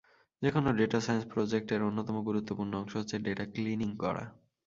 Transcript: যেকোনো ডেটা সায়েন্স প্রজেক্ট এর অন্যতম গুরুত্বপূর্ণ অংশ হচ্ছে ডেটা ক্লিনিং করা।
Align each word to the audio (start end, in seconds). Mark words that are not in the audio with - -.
যেকোনো 0.41 0.69
ডেটা 0.71 0.99
সায়েন্স 1.01 1.25
প্রজেক্ট 1.33 1.67
এর 1.71 1.81
অন্যতম 1.83 2.15
গুরুত্বপূর্ণ 2.21 2.71
অংশ 2.75 2.93
হচ্ছে 2.95 3.15
ডেটা 3.25 3.45
ক্লিনিং 3.53 3.89
করা। 3.97 4.23